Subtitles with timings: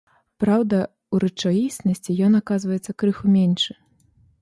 [0.43, 0.77] Праўда,
[1.17, 3.73] у рэчаіснасці ён аказваецца крыху меншы.